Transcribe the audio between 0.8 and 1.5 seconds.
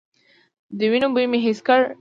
وينو بوی مې